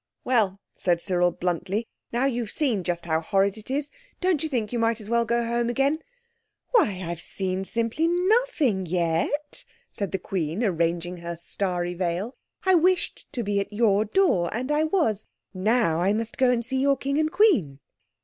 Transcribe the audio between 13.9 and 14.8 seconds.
door, and